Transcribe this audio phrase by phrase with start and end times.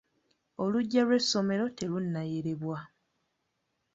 [0.61, 2.77] Olujja lw'essommero te lunnayerebwa.